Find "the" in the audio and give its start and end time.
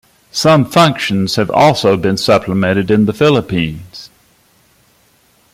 3.05-3.13